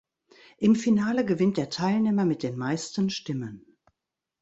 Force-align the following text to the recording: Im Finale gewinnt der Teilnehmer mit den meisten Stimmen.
Im 0.57 0.75
Finale 0.75 1.23
gewinnt 1.23 1.57
der 1.57 1.69
Teilnehmer 1.69 2.25
mit 2.25 2.41
den 2.41 2.57
meisten 2.57 3.11
Stimmen. 3.11 3.77